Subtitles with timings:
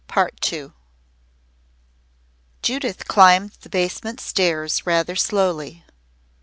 [0.07, 0.73] PART TWO
[2.63, 5.85] Judith climbed the basement stairs rather slowly.